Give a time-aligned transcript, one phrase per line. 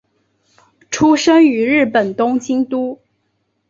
[0.89, 2.99] 出身于日本东京都。